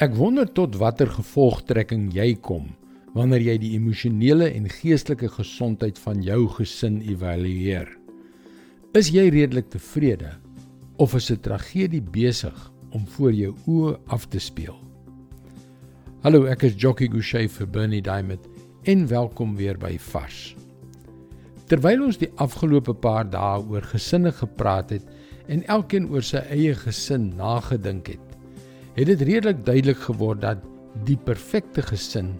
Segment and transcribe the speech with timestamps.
[0.00, 2.70] Ek wonder tot watter gevolgtrekking jy kom
[3.12, 7.90] wanneer jy die emosionele en geestelike gesondheid van jou gesin evalueer.
[8.96, 10.30] Is jy redelik tevrede
[10.96, 14.76] of is 'n tragedie besig om voor jou oë af te speel?
[16.22, 18.48] Hallo, ek is Jockey Gouchee vir Bernie Diamond
[18.84, 20.56] en welkom weer by Vars.
[21.66, 25.04] Terwyl ons die afgelope paar dae oor gesinne gepraat het
[25.48, 28.31] en elkeen oor sy eie gesin nagedink het,
[28.94, 30.64] het dit redelik duidelik geword dat
[31.06, 32.34] die perfekte gesin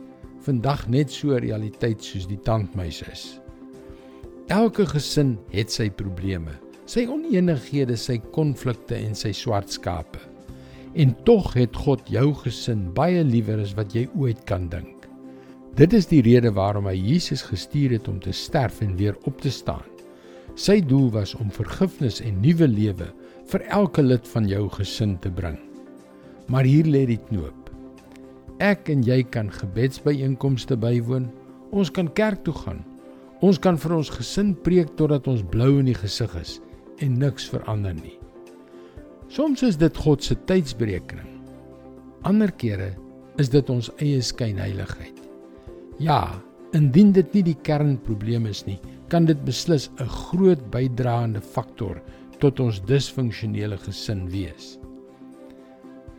[0.45, 3.41] vandag net so 'n realiteit soos die tandmuis is.
[4.48, 6.52] Elke gesin het sy probleme,
[6.84, 10.19] sy oneenighede, sy konflikte en sy swart skape.
[10.95, 15.09] En tog het God jou gesin baie liewer as wat jy ooit kan dink.
[15.75, 19.41] Dit is die rede waarom hy Jesus gestuur het om te sterf en weer op
[19.41, 19.89] te staan.
[20.55, 23.09] Sy doel was om vergifnis en nuwe lewe
[23.47, 25.72] vir elke lid van jou gesin te bring.
[26.52, 27.70] Maar hier lê die knoop.
[28.61, 31.31] Ek en jy kan gebedsbyeenkomste bywoon.
[31.72, 32.83] Ons kan kerk toe gaan.
[33.41, 36.58] Ons kan vir ons gesin preek totdat ons blou in die gesig is
[37.03, 38.19] en niks verander nie.
[39.33, 41.30] Soms is dit God se tydsberekening.
[42.28, 42.92] Ander kere
[43.41, 45.17] is dit ons eie skynheiligheid.
[46.05, 46.36] Ja,
[46.77, 51.98] indien dit nie die kernprobleem is nie, kan dit beslis 'n groot bydraende faktor
[52.39, 54.78] tot ons disfunksionele gesin wees.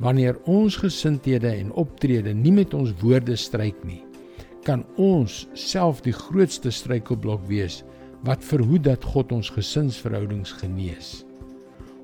[0.03, 4.01] Wanneer ons gesindhede en optrede nie met ons woorde stryk nie,
[4.67, 7.81] kan ons self die grootste struikelblok wees
[8.27, 11.23] wat verhoed dat God ons gesinsverhoudings genees.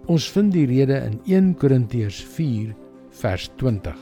[0.10, 2.72] Ons vind die rede in 1 Korintiërs 4
[3.20, 4.00] vers 20.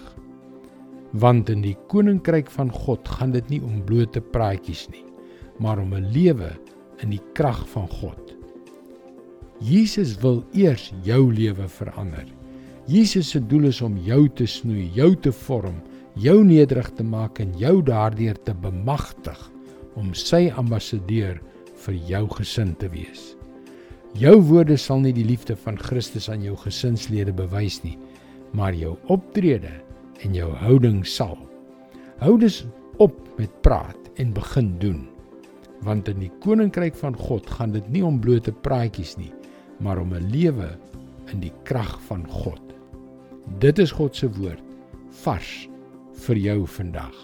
[1.18, 5.06] Want in die koninkryk van God gaan dit nie om blote praatjies nie,
[5.60, 6.54] maar om 'n lewe
[7.02, 8.36] in die krag van God.
[9.60, 12.26] Jesus wil eers jou lewe verander.
[12.88, 15.82] Jesus se doel is om jou te snoei, jou te vorm,
[16.16, 19.42] jou nederig te maak en jou daardeur te bemagtig
[20.00, 21.42] om sy ambassadeur
[21.84, 23.34] vir jou gesin te wees.
[24.16, 27.98] Jou woorde sal nie die liefde van Christus aan jou gesinslede bewys nie,
[28.56, 29.74] maar jou optrede
[30.24, 31.36] en jou houding sal.
[32.24, 32.64] Hou dus
[33.04, 35.04] op met praat en begin doen.
[35.84, 39.34] Want in die koninkryk van God gaan dit nie om blote praatjies nie,
[39.84, 40.72] maar om 'n lewe
[41.34, 42.67] in die krag van God.
[43.56, 44.60] Dit is God se woord
[45.24, 45.70] vars
[46.28, 47.16] vir jou vandag.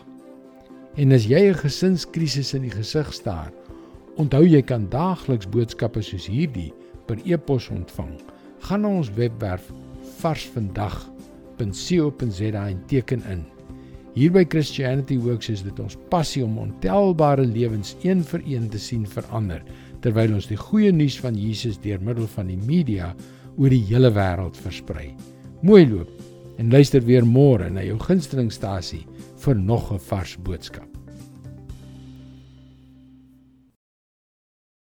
[0.96, 3.52] En as jy 'n gesinskrisis in die gesig staar,
[4.16, 6.74] onthou jy kan daagliks boodskappe soos hierdie
[7.06, 8.22] per e-pos ontvang.
[8.60, 9.72] Gaan na ons webwerf
[10.22, 13.46] varsvandag.co.za en teken in.
[14.14, 18.80] Hier by Christianity Works is dit ons passie om ontelbare lewens een vir een te
[18.80, 19.64] sien verander
[20.02, 23.16] terwyl ons die goeie nuus van Jesus deur middel van die media
[23.58, 25.16] oor die hele wêreld versprei.
[25.64, 26.10] Mooi loop
[26.60, 29.06] en luister weer môre na jou gunstelingstasie
[29.46, 31.03] vir nog 'n vars boodskap.